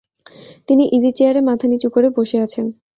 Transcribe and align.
তিনি 0.67 0.83
ইজিচেয়ারে 0.97 1.41
মাথা 1.49 1.65
নিচু 1.67 1.87
করে 1.89 2.07
বসে 2.17 2.37
আছেন। 2.45 2.65